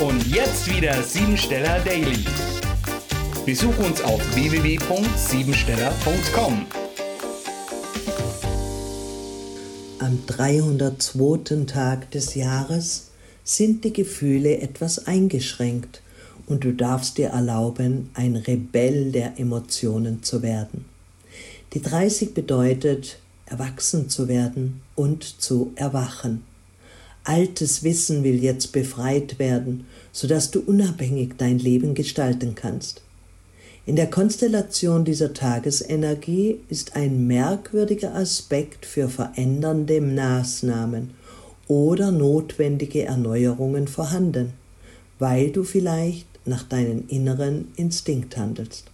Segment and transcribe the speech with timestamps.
[0.00, 2.24] Und jetzt wieder Siebensteller Daily.
[3.46, 6.66] Besuch uns auf www.siebensteller.com.
[10.00, 11.64] Am 302.
[11.66, 13.10] Tag des Jahres
[13.44, 16.02] sind die Gefühle etwas eingeschränkt
[16.46, 20.86] und du darfst dir erlauben, ein Rebell der Emotionen zu werden.
[21.72, 26.42] Die 30 bedeutet, erwachsen zu werden und zu erwachen.
[27.24, 33.00] Altes Wissen will jetzt befreit werden, sodass du unabhängig dein Leben gestalten kannst.
[33.86, 41.10] In der Konstellation dieser Tagesenergie ist ein merkwürdiger Aspekt für verändernde Maßnahmen
[41.66, 44.52] oder notwendige Erneuerungen vorhanden,
[45.18, 48.84] weil du vielleicht nach deinem inneren Instinkt handelst.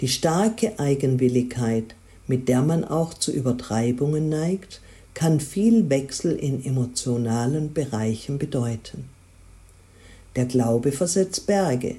[0.00, 1.94] Die starke Eigenwilligkeit,
[2.26, 4.80] mit der man auch zu Übertreibungen neigt,
[5.14, 9.04] kann viel Wechsel in emotionalen Bereichen bedeuten.
[10.36, 11.96] Der Glaube versetzt Berge,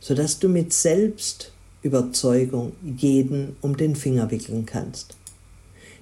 [0.00, 5.16] sodass du mit Selbstüberzeugung jeden um den Finger wickeln kannst.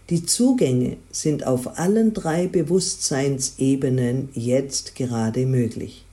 [0.09, 6.05] Die Zugänge sind auf allen drei Bewusstseinsebenen jetzt gerade möglich.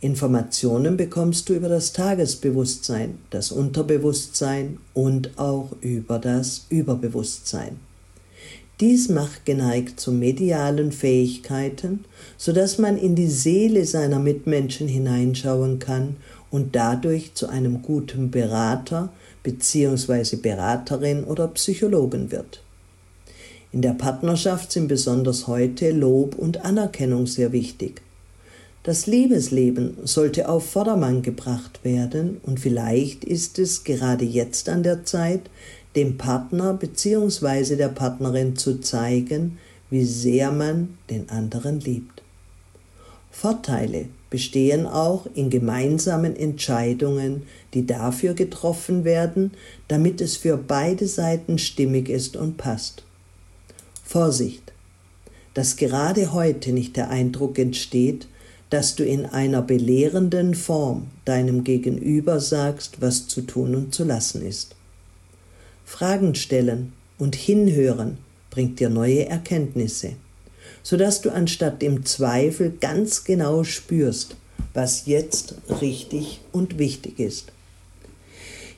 [0.00, 7.80] Informationen bekommst du über das Tagesbewusstsein, das Unterbewusstsein und auch über das Überbewusstsein.
[8.80, 12.04] Dies macht geneigt zu medialen Fähigkeiten,
[12.36, 16.16] so dass man in die Seele seiner Mitmenschen hineinschauen kann
[16.50, 19.08] und dadurch zu einem guten Berater
[19.42, 20.36] bzw.
[20.36, 22.62] Beraterin oder Psychologen wird.
[23.72, 28.02] In der Partnerschaft sind besonders heute Lob und Anerkennung sehr wichtig.
[28.82, 35.04] Das Liebesleben sollte auf Vordermann gebracht werden und vielleicht ist es gerade jetzt an der
[35.04, 35.50] Zeit,
[35.96, 37.76] dem Partner bzw.
[37.76, 39.58] der Partnerin zu zeigen,
[39.90, 42.22] wie sehr man den anderen liebt.
[43.30, 47.42] Vorteile bestehen auch in gemeinsamen Entscheidungen,
[47.74, 49.52] die dafür getroffen werden,
[49.88, 53.04] damit es für beide Seiten stimmig ist und passt.
[54.04, 54.72] Vorsicht,
[55.54, 58.26] dass gerade heute nicht der Eindruck entsteht,
[58.70, 64.44] dass du in einer belehrenden Form deinem Gegenüber sagst, was zu tun und zu lassen
[64.44, 64.74] ist.
[65.86, 68.18] Fragen stellen und hinhören
[68.50, 70.12] bringt dir neue Erkenntnisse,
[70.82, 74.36] sodass du anstatt im Zweifel ganz genau spürst,
[74.74, 77.52] was jetzt richtig und wichtig ist.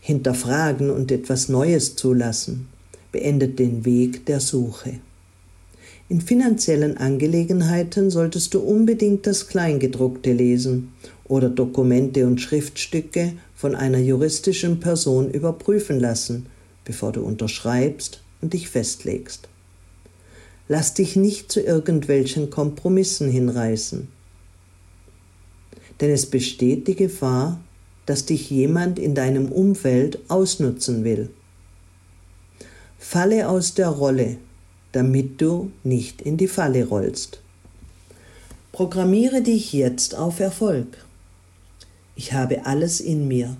[0.03, 2.69] Hinterfragen und etwas Neues zulassen
[3.11, 5.01] beendet den Weg der Suche.
[6.11, 10.93] In finanziellen Angelegenheiten solltest du unbedingt das Kleingedruckte lesen
[11.25, 16.47] oder Dokumente und Schriftstücke von einer juristischen Person überprüfen lassen,
[16.89, 19.49] bevor du unterschreibst und dich festlegst.
[20.67, 24.09] Lass dich nicht zu irgendwelchen Kompromissen hinreißen,
[26.01, 27.61] denn es besteht die Gefahr,
[28.07, 31.31] dass dich jemand in deinem Umfeld ausnutzen will.
[32.99, 34.39] Falle aus der Rolle
[34.93, 37.41] damit du nicht in die Falle rollst.
[38.73, 41.05] Programmiere dich jetzt auf Erfolg.
[42.17, 43.57] Ich habe alles in mir